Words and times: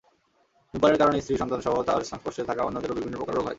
ধূমপানের 0.73 0.99
কারণে 1.01 1.17
স্ত্রী, 1.21 1.35
সন্তানসহ 1.37 1.73
তার 1.83 2.01
সংস্পর্শে 2.03 2.43
থাকা 2.49 2.61
অন্যদেরও 2.63 2.97
বিভিন্ন 2.97 3.15
প্রকার 3.17 3.35
রোগ 3.35 3.43
হয়। 3.43 3.49